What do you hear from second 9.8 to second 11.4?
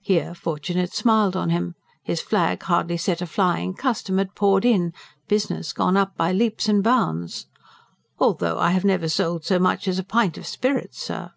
as a pint of spirits, sir!"